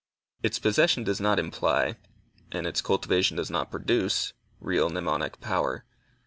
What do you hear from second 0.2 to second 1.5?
Its possession does not